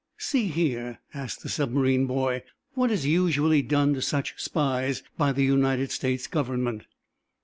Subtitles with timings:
[0.17, 2.41] "See here," asked the submarine boy,
[2.73, 6.87] "what is usually done to such spies by the United States Government?"